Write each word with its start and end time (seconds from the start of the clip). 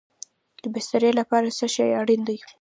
د 0.61 0.63
بسترې 0.73 1.11
لپاره 1.19 1.47
څه 1.57 1.65
شی 1.75 1.89
اړین 2.01 2.21
دی؟ 2.27 2.37